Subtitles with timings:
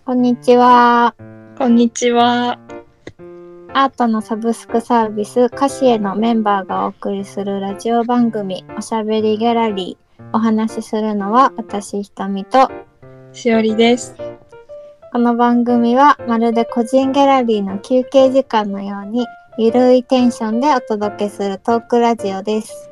[0.00, 1.14] こんにちは。
[1.58, 2.58] こんにちは。
[3.74, 10.24] アートのサブスクサービス、歌詞へのメンバーがお送りするラジオ番組、おしゃべりギャラリー。
[10.32, 12.70] お話しするのは私、ひとみと、
[13.32, 14.16] しおりです。
[15.12, 19.26] この番組はまるで個人ギャラリーの休憩時間のように、
[19.58, 22.91] ゆるいテンションでお届けするトークラジオです。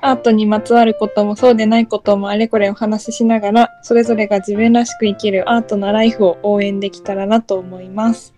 [0.00, 8.34] アートにまつわることもそうでないこともあれこれお話ししながら、それぞれが自分らしく生きるアートなライフを応援できたらなと思います。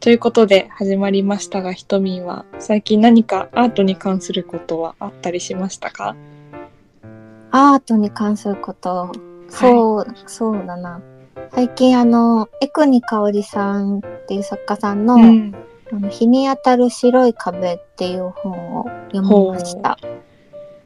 [0.00, 6.14] ということで始まりましたが、ひとみんは最近何かアートに関することはあったりしましたか？
[7.50, 9.12] アートに関すること、
[9.48, 11.00] そう、そうだな。
[11.54, 15.54] 最近あの、エクニカオリさんっていう作家さんの、うん。
[15.92, 19.98] あの日に当たる白い壁っていう本を読みました。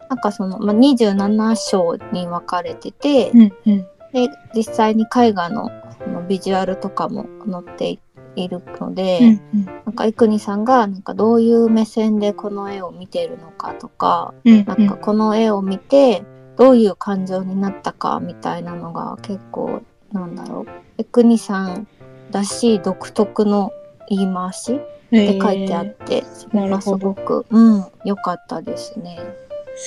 [0.08, 3.86] なんかその、まあ、27章に分かれてて、うんうん。
[4.12, 7.98] で実際に絵画のそのビジュアルとかも載って
[8.34, 9.64] いるので、うんうん。
[9.64, 16.25] なんか生国さんがなんかどういう目線でこの絵を見てるのかとか、うんなんかこの絵を見て
[16.56, 19.82] どういう感情になったかみたいなのが結構
[20.12, 21.86] なんだろう江国さん
[22.32, 23.72] らしい独特の
[24.11, 24.78] 言い回し
[25.12, 27.12] えって書いてあって、それがすなるほど。
[27.12, 29.19] ごく、うん、良かったですね。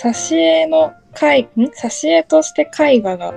[0.02, 1.48] 挿絵の絵、ん？
[1.70, 3.34] 挿絵として絵画が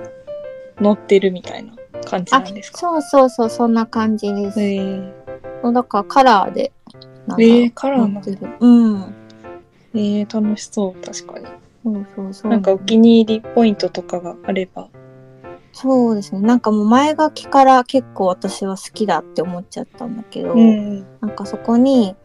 [0.81, 1.73] 載ってるみたいな
[2.05, 2.79] 感じあなんですか？
[2.79, 4.59] そうそうそうそんな感じです。
[5.63, 6.71] だからカラーで
[7.27, 8.51] なんかえー、カラーな載ってる。
[8.59, 9.15] うん。
[9.93, 11.45] えー、楽しそう確かに。
[11.83, 12.51] そうそうそう。
[12.51, 14.87] なんかお気に入りポイントとかがあれば
[15.71, 16.41] そうですね。
[16.41, 20.99] なんかもう前書きから結構私は好きだって思っちゃったんだけど、ん。
[21.21, 22.15] なんかそこに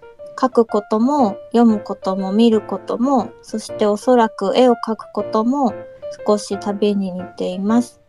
[0.40, 5.74] 書くことも読むことも見ることもそしておそらく絵を描くことも
[6.26, 8.00] 少し旅に似ています。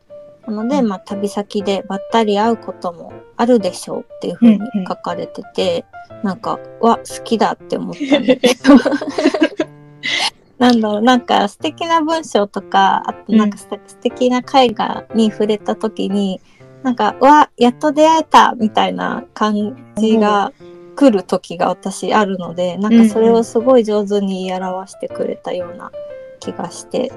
[0.47, 0.87] なので、うん。
[0.87, 5.85] まあ旅先でばったり会うこともあるでしょうっていうふうに書かれてて、
[6.23, 8.75] なんかわ好きだって思ったんだけど
[10.63, 16.39] なんだろうなんか素敵な文章とかあとなんかすて素敵な絵画に触れた時に
[16.83, 20.53] なんかわやっと出会えたみたいな感じが
[20.95, 25.91] 来る時が私あるのでなんかそれをすごい上手に言い表してくれたような
[26.39, 27.11] 気がして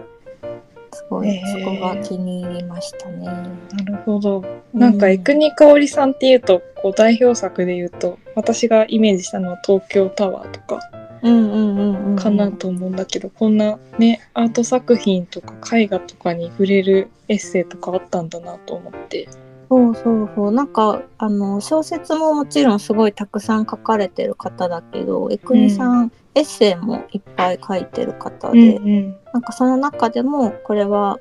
[0.93, 3.27] すごいそこが気に入りましたね。
[3.27, 3.43] な
[3.85, 4.43] るほど。
[4.73, 10.81] なんか江国香織さんっていうとこう代表作で言うと私がイメージしたのは東京タワーとか。
[10.93, 19.29] うんうんうんうんかなと思うんだけど、こんなねアート作品とか絵画とかに触れるエッセイとかあったんだなと思って。
[19.69, 20.53] そうそうそう。
[20.53, 31.19] なんかあの小説ももちろんすごいたくさん書かれてる方だけど江国さん、エッセイもいっぱい書いてる方で、んなんかその中でもこれは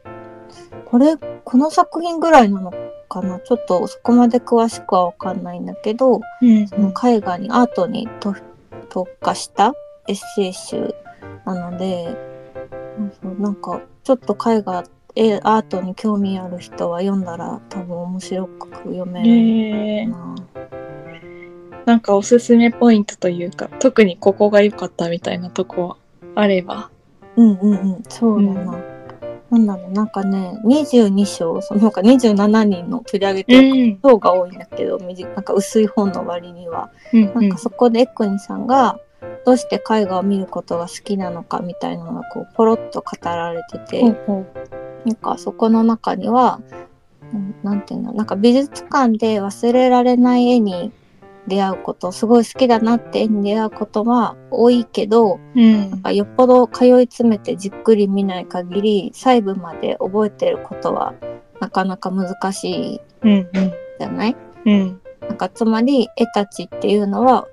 [0.85, 2.71] これこの作品ぐらいなの
[3.09, 3.39] かな？
[3.39, 6.67] ちょっとそこまで詳しくは分かんないんだけどうん。
[6.67, 8.35] その絵画にアートにと
[8.85, 9.73] 特化した
[10.07, 10.95] エッセイ集
[11.45, 12.15] なので
[13.39, 14.83] なんかちょっと絵画
[15.15, 20.35] 絵アートに興味ある人は読んだら多分面白く読めるえー、な。
[21.85, 25.97] なんかおすすめポイントというか特にここが良かったみたいなとこ
[26.33, 26.89] あれば
[27.35, 28.94] うんうんうん、そうだな。
[29.51, 33.99] なんだろう、なんかね、22章、その他27人の取り上げてるん。
[34.03, 38.99] 章が多いんだけど、みじなんか薄い本の割には、うんなんかそこでエクニさんが、
[39.45, 44.45] どうして絵画を見ることが好きなのかみたいなのがこうポロッと語られてて、ほうほ
[45.05, 46.59] なんかそこの中には、
[47.33, 50.91] うんなんていうの、なんか美術館で忘れられない絵に
[51.47, 55.89] 出会うこと、すごい好きだなって絵に出会うことは多いけど、ううん。
[55.91, 61.13] なんかよっぽど通い詰めてじっくり見ない限り細部まで覚えてることは
[61.59, 63.47] なかなか難しいうんうん
[63.99, 64.35] じゃない？
[64.65, 65.01] うん。
[65.21, 67.47] なんかつまり絵たちっていうのは、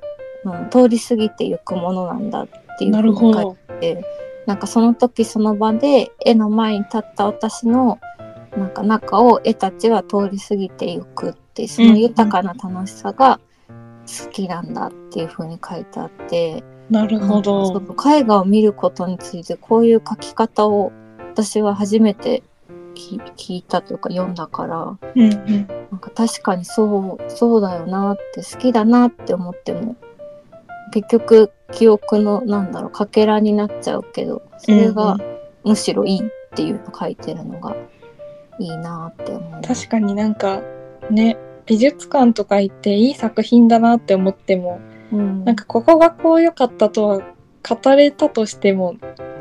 [0.45, 2.49] うん、通り過ぎてゆくものなんだっ
[2.79, 4.05] ていうなふうに書いてて
[4.47, 7.99] なんかその時その場で絵の前に立った私の
[8.57, 13.41] なんか中を絵たちは通り過ぎてゆくってその豊かな楽しさが
[14.07, 16.63] 好きなんだっていうふうに書いてあって。
[16.91, 20.93] なるほそどう絵画を見ることについてこういう書き方を
[21.31, 22.43] 私は初めて
[22.95, 29.97] き聞いたというか読んだからうんうんなんか確かにそうそうだよなって好きだなって思っても
[30.93, 35.17] 結局記憶のなんだろうかけらになっちゃうけどそれが
[35.65, 36.23] むしろいいっ
[36.55, 37.75] ていうの書いてるのが
[38.59, 39.63] いいなって思う。
[39.63, 40.61] 確かになんか
[41.11, 41.39] ね
[41.73, 44.79] 美術館とか行っていい作品だなって思っても
[45.11, 47.21] うん、なんかここがこう良かったとは
[47.69, 48.97] 語れたとしても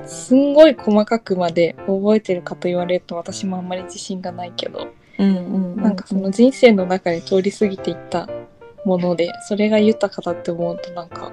[0.05, 8.27] すんごい細かくまで覚えてるかと言われると私もあんまり自信がないけどううんうんうんなんかその人生の中で通り過ぎていった
[8.83, 11.31] ものでそれが豊かだって思うとなんか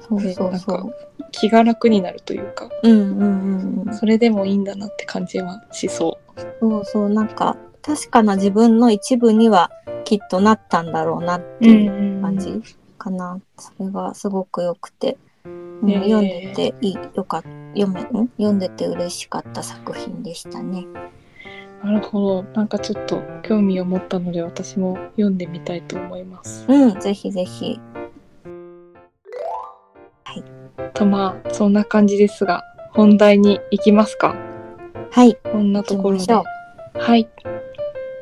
[0.00, 0.94] そうそうそなんう。
[1.32, 3.94] 気が楽になるというかうんうんうんうん。
[3.94, 6.18] それでもいいんだなって感じはしそ
[6.60, 9.70] そうそう、なんか、確かな自分の一部には
[10.10, 11.64] きっとなったんだろうなってう。
[11.68, 12.60] いう感じ
[12.98, 13.38] かな。
[13.56, 17.48] それがすごく良くて、うん読んでていい、よかった、
[17.80, 18.28] 読め、ん？
[18.36, 20.84] 読んでて嬉しかった作品でしたね。
[21.84, 22.42] なるほど。
[22.54, 26.66] なんかちょっと興味を持ったので私も読んでみたいと思います。
[26.68, 27.80] うん、ぜひぜひ。
[30.92, 32.64] とまあそんな感じですが
[32.94, 34.34] 本題に行きますか？
[35.12, 36.34] はい、こんなところで。
[36.34, 37.28] はい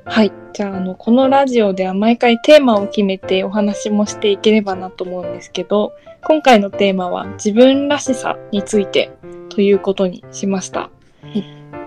[0.08, 0.32] はい。
[0.52, 5.92] じゃああのこのラジオでは毎回テーマを決めてお話もしていければなと思うんですけど
[6.24, 9.12] 今回のテーマは自分らしさについて
[9.50, 10.90] ということにしました。
[11.34, 11.42] い。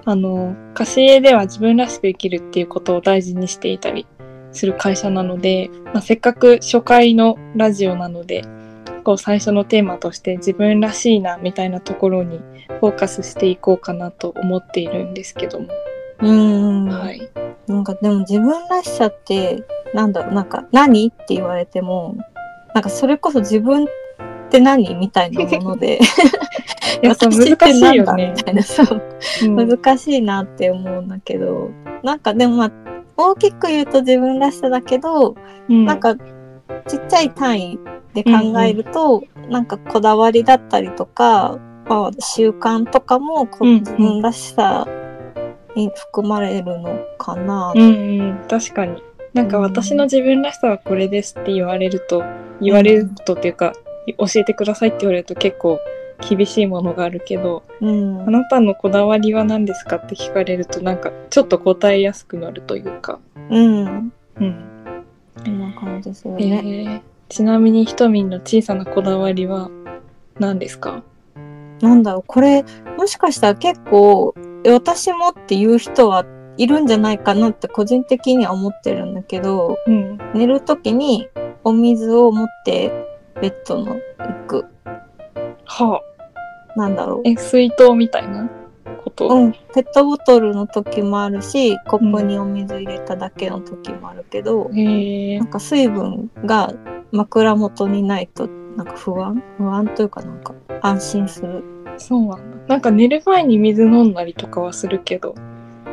[0.06, 4.07] あのカシエでは自分らしく生きるっていうことを大事にしていたり
[4.51, 8.44] する会社なので、まあ、せっかく初回のラジオなので
[9.03, 12.39] こう最初のテーマとして自分らしいなみたいなところに
[12.79, 15.68] フォーカスしていこうかなと思っているんですけども、
[16.21, 16.27] う。
[16.27, 17.29] うん、はい、
[17.68, 19.63] なんかでも自分らしさって、
[19.94, 22.15] なんだろう、なんか何って言われても、
[22.73, 23.88] なんかそれこそ自分っ
[24.50, 26.00] て何みたいなもので、
[27.01, 29.01] いや難しいなんだよねみたいな、そう。
[29.44, 29.69] うん。
[29.69, 31.71] 難しいなって思うんだけど、
[32.03, 32.71] なんかでもまあ、
[33.18, 35.35] 大きく言うと自分らしさだけど、
[35.69, 35.85] うん。
[35.85, 37.79] なんかちっちゃい単位
[38.13, 38.31] で考
[38.62, 41.57] えると、なんかこだわりだったりとか、
[41.88, 43.79] まあ、習慣とかもこうんうん。
[43.79, 44.88] 自分らしさ
[45.75, 47.73] に含まれるのかな。
[47.75, 49.01] うんうん確かに
[49.33, 52.23] なんか私の自分らしさはこれですって言われると
[52.59, 53.73] 言われるとっていうか
[54.18, 55.79] 教えてくださいって言われると結構
[56.29, 63.19] 厳しいものがあるけどうんあなたのこだわりは何ですかって聞かれるとなんかちょっと答えやすくなるというか、
[63.50, 64.13] うん。
[64.39, 64.71] うん
[65.44, 66.62] こんな感じですよえね。
[66.62, 69.71] ーちなみにひとみんの小さなこだわりは
[70.38, 71.03] 何ですか？
[71.81, 72.63] なんだろう、これ、
[72.97, 76.25] もしかしたら結構、え私もっていう人は
[76.57, 80.17] いるんじゃないかなって個人的には思ってるんだけど、うん。
[80.33, 81.27] 寝るときに
[81.63, 82.91] お水を持って
[83.41, 84.65] ベッドの行く。
[85.65, 86.01] は
[86.75, 86.79] あ。
[86.79, 87.21] なんだろう。
[87.25, 88.49] え水筒みたいな
[89.03, 95.39] こと、うん、ペットボトルの時もあるし、コップにお水入れただけの時もあるけど、へえ。
[95.39, 96.73] なんか水分が
[97.11, 98.47] 枕元にないと、
[98.77, 99.43] なんか不安？
[99.57, 101.63] 不安というかなんか安心する。
[102.01, 102.57] そうなんだ。
[102.68, 105.36] なんか寝る前に水飲んだりとかはするけど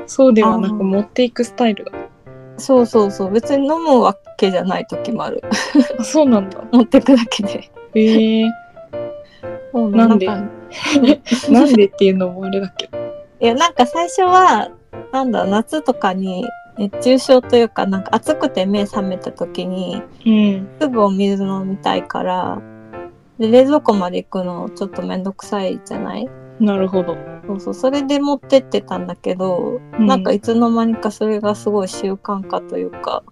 [0.06, 1.92] そうではなく持っていくスタイルだ。
[2.56, 3.30] そうそうそう。
[3.32, 5.42] 別に飲むわけじゃない時もある。
[5.98, 6.60] あそうなんだ。
[6.72, 7.70] 持ってくだけで。
[7.94, 8.44] へえ。
[9.72, 10.26] そうなんで？
[10.26, 10.42] か
[11.50, 12.98] なんでっていうのもあれだけど。
[13.40, 14.70] いや、なんか最初は、
[15.12, 16.44] なんだ、夏とかに
[16.78, 20.68] 熱中症というか、なんか暑くて目覚めた時に、うん。
[20.80, 22.58] すぐお水飲みたいから、
[23.38, 26.28] で冷蔵庫まで行くのちょっとめんどくさいじゃない？
[26.60, 33.22] なるほど、そうそう、それで持ってってたんだけど、うなんかいつの間にかそれがすごい習慣化というか、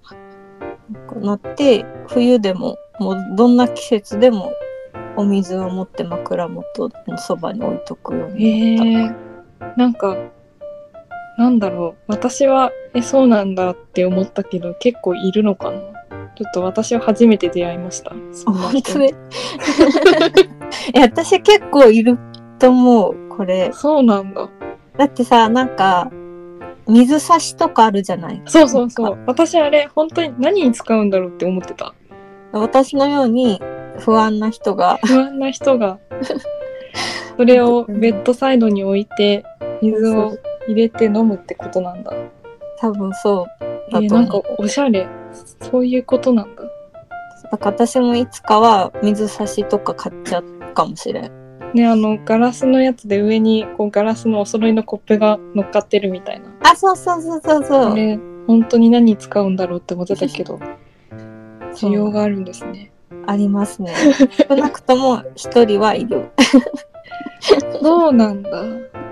[1.21, 4.53] なって、冬でも、もうどんな季節でも
[5.17, 9.15] お水を持って枕元のそばに置いとくようになっ
[9.59, 9.65] た。
[9.65, 9.73] へえ。
[9.77, 10.17] なんか
[11.37, 12.03] なんだろう。
[12.07, 15.81] 私はえそうなんだって思ったけど結構いるのかな？
[16.37, 18.11] ちょっと私は初めて出会いました。
[18.45, 19.15] 本当に？
[20.95, 22.19] え私結構いる
[22.59, 23.71] と思うこれ。
[23.73, 24.49] そうなんだ。
[24.99, 26.11] だってさなんか
[26.87, 28.43] 水差しとかあるじゃない？
[28.47, 29.19] そうそうそう。
[29.27, 31.95] 私あれ本当に何に使うんだろうって思ってた。
[32.53, 33.61] 私のように
[33.99, 34.99] 不安な人が。
[35.05, 35.99] 不安な人が。
[37.37, 39.45] それをベッドサイドに置いて
[39.83, 40.37] 水を
[40.69, 42.13] 入れて飲むってことなんだ。
[42.79, 45.07] 多分そうだえーなんかと思う、おしゃれ
[45.63, 46.63] そういうことなんだ。
[47.51, 56.47] だから私もいつかは水差しとか買っちゃうかもしれんねあのガラスのやつで上にこうガラスのお揃いのコップが乗っかってるみたいな。
[56.63, 60.59] あそうそうそうそうそう、あれ本当に何に使うんだろうって思ってたけど
[61.75, 62.91] 需要があるんですね。
[63.27, 63.95] ありますね
[64.49, 66.31] 少なくとも一人はいる、
[67.81, 68.63] そうなんだ。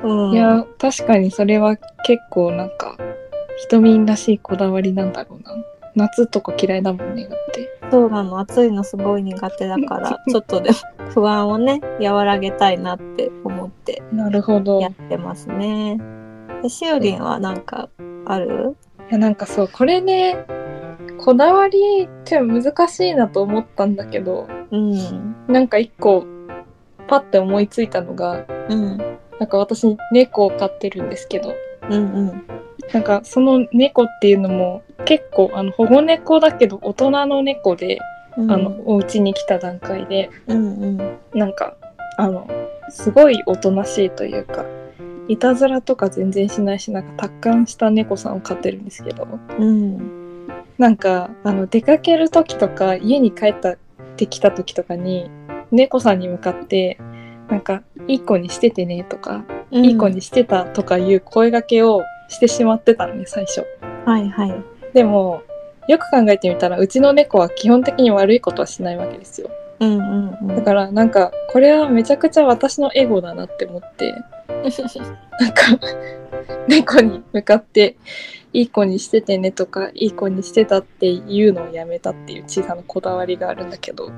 [0.03, 2.97] うん、いや確かにそれは結構なんか
[3.69, 5.57] 瞳らしいこだわりなんだろうな。
[5.95, 7.71] 夏とか嫌いだもんねだって。
[7.91, 10.77] そうなの暑いのすごい苦手だから ちょっとでも
[11.11, 14.81] 不安をね和らげたいなって思ってなるほど。
[14.81, 15.99] やってますね。
[16.63, 17.89] でしおりんはなんか
[18.27, 18.77] ある？
[19.11, 20.45] いやなんかそうこれね
[21.19, 25.37] こだわりって難しいなと思ったんだけどうん。
[25.47, 26.25] なんか一個
[27.07, 28.97] パッて思いついたのがうん。
[29.39, 31.53] なんか私猫を飼ってるんですけど
[31.89, 32.45] うんうん。
[32.93, 37.99] なんかその猫っていうのも結構あの保護猫だけど大人の猫で、
[38.37, 41.19] うん、あのお家に来た段階でうんうん。
[41.35, 41.77] なんか
[42.17, 42.49] あの
[42.91, 44.65] すごいおとなしいというか
[45.29, 49.27] いたずらとか全然しないしなんか達観した猫さんを飼ってるんですけど
[49.59, 50.25] うん。
[50.79, 53.77] なんかあの出かける時とか家に帰った
[54.15, 55.31] ってきた時とかに
[55.71, 56.99] 猫さんに向かって
[57.49, 63.65] なんか「いい子にしててね」とか「いい子にしてた」とかいう声掛けをしてしまってたのね最初。
[64.05, 64.55] はいはい。
[64.93, 65.43] でも
[65.89, 69.51] よく考えてみたらうちの猫は基本的に悪いことはしないわけですよ。
[69.81, 70.57] うんうんうん。
[70.57, 74.13] だからなんかこれはめちゃくちゃ私のエゴだなって思って
[75.41, 75.79] なんか
[76.69, 77.97] 猫に向かって
[78.55, 84.13] 「いい子にしててね」とか「いい子にしてた」っていうのをやめたっていう小さなこだわりがあるんだけどちょ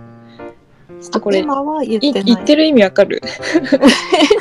[1.09, 2.25] っとこれ今は言っいてない。
[2.25, 3.21] 言ってる意味わかる？
[3.25, 3.29] え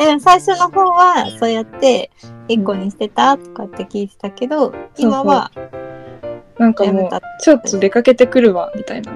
[0.00, 2.10] でも最初の方はそうやって
[2.48, 5.50] 「いい子にしてた?」とかって聞いてたけど今は
[6.58, 7.10] なんかもう。
[7.42, 9.12] ちょっと出かけてくるわみたいな。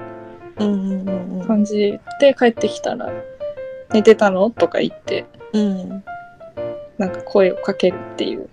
[1.47, 3.11] 感じで帰ってきたら
[3.93, 6.05] 「寝てたの?」とか言ってうん。
[6.99, 8.49] なんか声をかけるっていう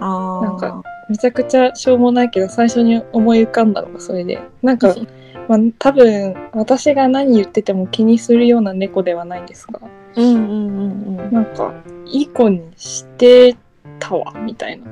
[0.00, 0.44] ああ。
[0.44, 4.94] なんかめちゃくちゃしょうもないけど最初に思い浮かんだのがそれでなんか、
[5.52, 9.80] まあ、多分私が何言ってても気にするような猫ではないんですが
[10.16, 11.30] うんうんうんうん。
[11.30, 11.74] なんか
[12.06, 13.54] いい子にして
[13.98, 14.86] たわみたいな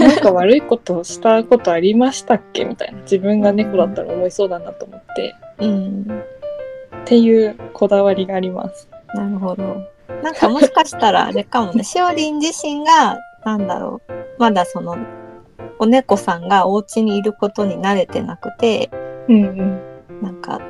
[0.00, 6.22] なんか悪いことをしたことありましたっけみたいな自分が猫だったら思いそうだなと思ってうん。
[7.02, 8.88] っていうこだわりがあります。
[9.14, 9.76] なるほど。
[10.22, 14.96] なんかもしかしたらあれかもね、 しおりん自身が、なんだろう、まだその、
[15.78, 18.90] お猫さんがお家にいることに慣れてなくて、
[19.28, 19.80] うんうん
[20.22, 20.60] なんか、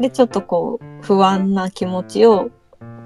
[0.00, 2.50] で、ちょっとこう、不安な気持ちを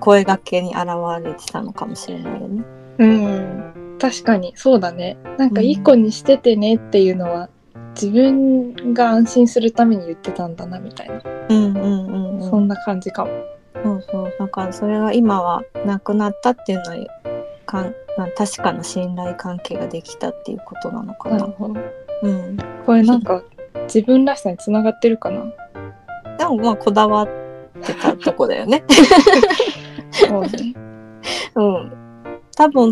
[0.00, 0.86] 声掛けに現
[1.24, 2.64] れてたのかもしれないよね。
[2.98, 7.48] うん、確かにそうだねなんかいい子にしててねっていうのは
[7.94, 12.50] 自分が安心するために言ってたんだなみたいな、うんうんうん、うん。
[12.50, 13.30] そんな感じかも。
[13.82, 14.32] そうそう。
[14.38, 17.06] だからそれが今はなくなったっていうのは、
[17.66, 21.38] かんまあ確かな信頼関係ができたっていうことなのかな。
[21.38, 21.80] なるほど
[22.22, 22.56] うん。
[22.86, 23.42] これなんか
[23.84, 25.44] 自分らしさにつながってるかな
[26.38, 27.28] でもまあこだわっ
[27.82, 28.84] てたとこだよね。
[30.10, 30.74] そうね
[31.54, 31.92] うん。
[32.56, 32.90] 多分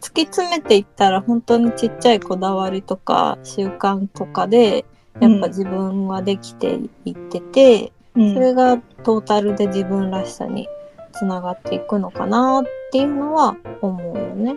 [0.00, 4.84] 突き詰めていったら本当にちっちゃいこだわりとか習慣とかで
[5.20, 10.68] やっぱ自分はできていってて、うんそれがトータルで自分らしさに
[11.12, 14.56] つながっていくのかなっていうのは思うよね。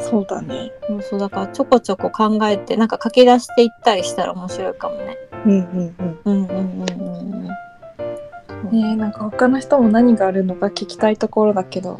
[0.00, 0.72] そうだね。
[0.86, 5.16] そうそうだからちょこちょこ考えてなんか書き出していったりしたら面白いかもね。
[5.44, 6.18] うんうんうん。
[6.24, 7.44] うんうんうんうん。
[7.44, 8.70] うん。
[8.70, 11.98] ねえなんか他の人も何があるのか聞きたいところだけど。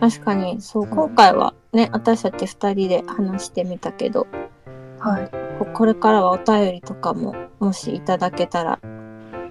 [0.00, 4.26] 確かにそう今回はね私たち2人で話してみたけど
[4.98, 5.30] はい。
[5.58, 8.80] ここれからはお便りとかももしいただけたら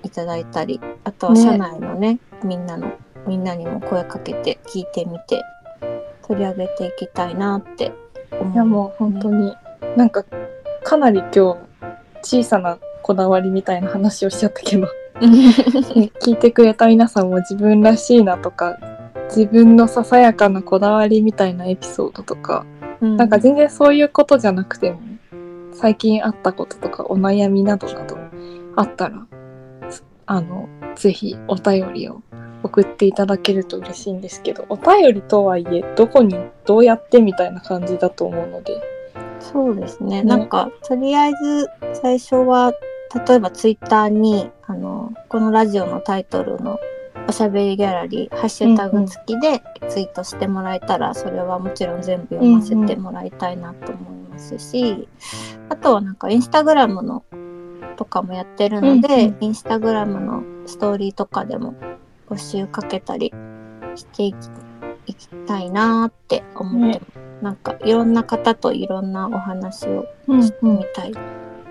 [0.03, 2.19] いただいたりあとはね社内のね。
[2.43, 2.91] みんなの
[3.27, 5.43] みんなにも声かけて聞いてみて
[6.29, 7.91] 取り上げていきたいなって
[8.31, 9.55] 思う、いやもう本当に。
[9.97, 10.23] なんか
[10.83, 11.57] かなり今日
[12.21, 14.87] 小さなこだわりみたいな話をしちゃったけど。
[15.19, 18.77] 聞いてくれた皆さんも自分らしいなとか
[19.27, 22.65] 自分のささやかなこだわりみたいなエピソードとか、
[23.01, 23.17] うん。
[23.17, 24.99] なんか全然そういうことじゃなくても
[25.73, 28.17] 最近あったこととかお悩みなどなど
[28.75, 29.25] あったら
[30.25, 32.21] あのぜひお便りを
[32.63, 36.35] 送っていただけると嬉しいんですけどお便りとはいえどこに
[36.65, 38.81] どうやってみたいな感じだと思うので。
[39.39, 40.21] そうですね。
[40.21, 40.23] ね。
[40.23, 42.73] なんかとりあえず最初は
[43.27, 46.79] 例えばツイッターにあのこのラジオのタイトルの
[47.27, 55.07] 「おしゃべりギャラリー」ハッシュタグ付きでツイートしてもらえたら、それはもちろん全部読ませてもらいたいなと思いますし、
[55.69, 57.23] あとはなんかインスタグラムの
[57.95, 59.37] とかもやってるので、うんうん。
[59.41, 61.73] インスタグラムのストーリーとかでも
[62.29, 63.33] 募集かけたり
[63.95, 64.33] してい
[65.13, 71.13] きたいなーって思ってます、なんかいろんな方といろんなお話をうんしてみたい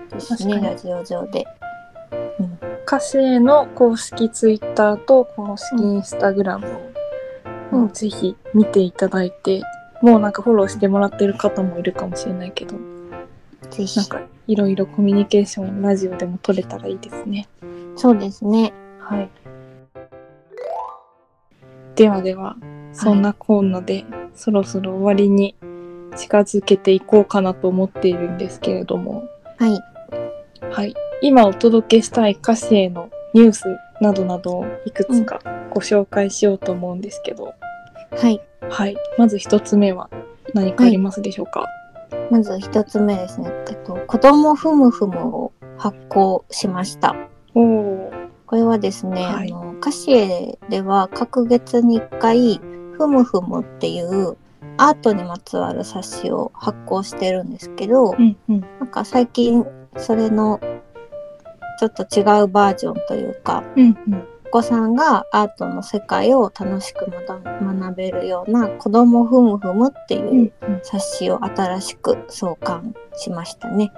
[0.09, 1.45] ですね、確かにラジオ上で。
[2.39, 6.65] うん歌詞への公式ツイッターと公式インスタグラム
[7.71, 9.61] を、うんぜひ見ていただいて
[10.01, 12.75] もうなんかフォローしてもらってる方もいるかもしれないけど
[13.69, 17.47] ぜひなんかいろいろコミュニケーションラジオでも取れたらいいですね。
[17.95, 18.73] そうですね。
[18.99, 19.29] はい。
[21.99, 22.55] ではでは、
[22.93, 25.57] そんなコーナーで、そろそろ終わりに
[26.15, 29.27] 近づけていこうかなと思っているんですけれども、
[29.57, 29.81] はい。
[30.71, 30.95] はい。
[31.21, 33.65] 今お届けしたい歌詞へのニュース
[33.99, 35.41] などなどをいくつか
[35.71, 37.53] ご紹介しようと思うんですけど、
[38.11, 38.39] はい。
[38.69, 38.95] はい。
[39.17, 40.09] まず一つ目は、
[40.53, 41.67] 何かありますでしょうか、
[42.31, 43.51] まず一つ目ですね。
[43.69, 47.13] えっと、子供ふむふむを発行しました。
[47.53, 48.18] おお
[48.49, 52.59] これはですね、はいあの、カシエでは各月に1回、
[52.93, 54.37] ふむふむっていう
[54.77, 59.63] アートにまつわる冊子を発行してるんですけど、うんうんなんか最近
[59.97, 60.59] それの
[61.79, 70.51] ちょっと違うバージョンというか、うんうんお子さんがアートの世界を楽しく学べるような子供ふむふむってういう
[70.81, 73.91] 冊子を新しく創刊しましたね。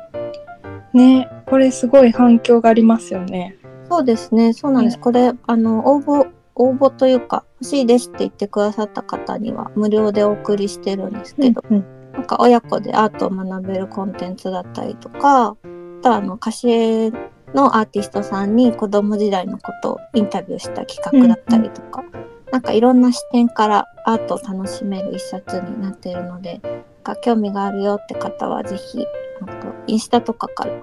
[0.93, 3.61] ねこれすごい反響がありますよね。
[3.91, 5.00] そうですね、そうなんです。
[5.00, 15.55] これ、あの、応募、応募というか、欲しいですって言ってくださった方には無料でお送りしてるんですけど、うんなんか親子でアートを学べるコンテンツだったりとか、あ
[16.01, 17.12] とはあの、カシエ
[17.53, 22.03] のアーティストさんに子供時代のことをインタビューした企画だったりとか、
[22.51, 29.05] なんかいろんな視点からアートを楽しめる一冊になっているので、なんか興味があるよって方はぜひ、
[29.88, 30.74] インスタとかから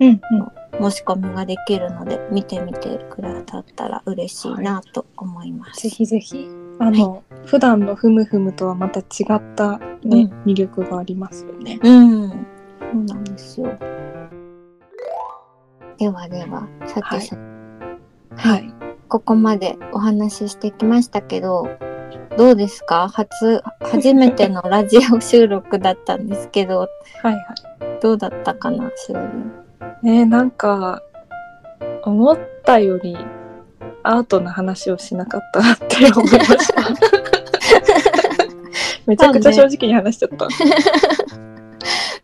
[0.00, 5.82] うんうん申し込みができるので見てみてくださったら嬉しいなと思います。
[5.82, 11.78] ぜひぜひあの、普段のふむふむとはまた違ったね、魅力がありますよね。
[11.82, 12.36] うん、そ
[12.92, 13.66] うなんですよ。
[15.98, 17.36] ではでは、さてさ、
[18.36, 18.72] はい。
[19.08, 21.68] ここまでお話ししてきましたけど、
[22.38, 23.08] どうですか？
[23.08, 26.78] 初、初めてのラジオ収録だったんですけど、
[27.22, 28.00] はいはい。
[28.00, 29.52] どうだったかな、しおりん。
[30.02, 31.02] ねなんか
[32.02, 33.16] 思ったより
[34.02, 36.82] アートな話をしなかったなって思いました。
[39.06, 40.48] めちゃくちゃ正直に話しちゃった。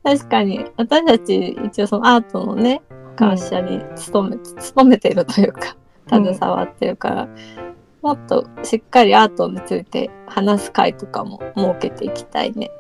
[0.05, 2.81] 確かに、私たち一応そのアートのね、
[3.17, 5.77] 会社に勤め,、勤めてるというか
[6.09, 7.29] 携わってるから、
[8.03, 12.71] もっとしっかりアートについて話す会とかも設けていきたいね。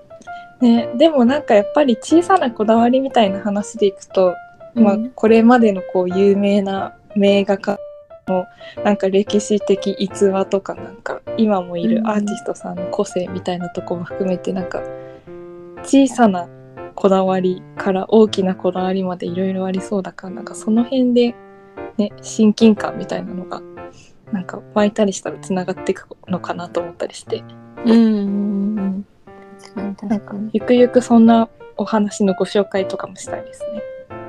[0.60, 4.34] ね、でもなんかやっぱり小さなこだわりみたいな話でいくと、
[4.76, 7.78] まあうんこれまでのこう有名な名画家
[8.28, 8.46] の
[8.84, 14.82] なんか歴史的逸話とかなんか今もいるアーティストさんの個性みたいなとこも含めてなんか
[15.82, 16.48] 小さな
[16.94, 21.34] こだわりから大きなこだわりまでいろいろありそうだからなんかその辺で
[21.98, 23.62] ね親近感みたいなのが
[24.32, 27.44] なんか湧いたりしたらつながっていくのかなと思ったりして。
[27.84, 29.06] うん。
[29.62, 30.50] 確かに確かに。
[30.52, 33.82] ゆくゆくそんなお話のご紹介とかもしたいですね。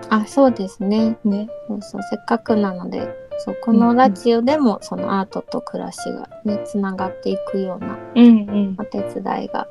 [0.10, 1.17] あ、そうですね。
[1.24, 1.50] ね。
[1.67, 3.08] そうそう、せっかくなので、
[3.39, 7.98] そうこのラジオでもそのアートと暮らしがね、つながっていくような。
[8.80, 9.67] お手伝いが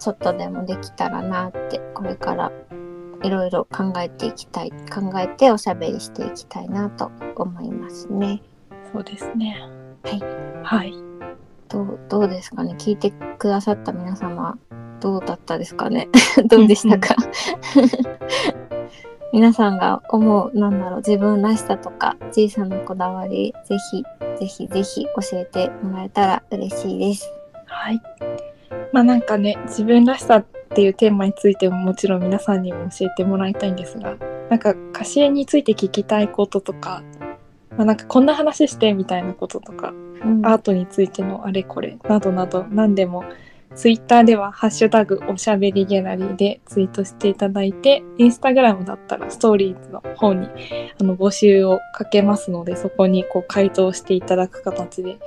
[0.00, 2.52] ちょっとでもできたらなってこれから
[3.22, 8.42] いろいろ考えていきたい考えておしゃべりしていきたいなと思いますね。
[8.92, 9.56] そうですね。
[10.04, 10.22] はい。
[10.62, 10.94] はい。
[11.68, 12.74] どうどうですかね？
[12.78, 14.56] 聞いてくださった皆様
[15.00, 16.08] どうだったですかね？
[16.46, 17.16] どうでしたか？
[19.32, 24.02] 皆さんが思うなんだろう自分らしさとか小さなこだわりぜひ
[24.40, 27.30] ぜひぜひ教えてもらえたら嬉しいです。
[27.66, 28.00] はい。
[28.92, 34.16] まあなんかね、自分らしさっていうテーマについてももちろん皆さんにも教えてもらいたいんですが、
[34.48, 37.02] なんか歌詞について聞きたいこととか、
[37.76, 39.90] まあ、なんかこんな話してみたいなこととか、
[40.22, 43.24] うんアートについてのあれこれなどなど何でも
[43.74, 50.48] ツイッターでは「ハッシュタグおしゃべりギャラリー」でツイートしていただいてインスタグラムだったらストーリーズの方に
[51.00, 55.18] あの募集をかけますのでそこにこう回答していただく形で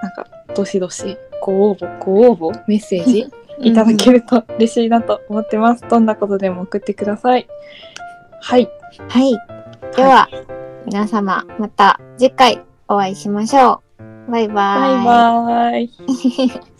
[0.00, 5.84] なんかどしどしご応募ご応募メッセージいただけると嬉しいなと思ってます。
[5.88, 7.48] どんなことでも送ってください。
[8.40, 8.68] はい。
[9.08, 9.32] はい。
[9.96, 10.28] では、
[10.86, 13.82] 皆様、また次回お会いしましょ
[14.28, 14.30] う。
[14.30, 15.04] バイバイ。
[15.04, 15.90] バイバイ。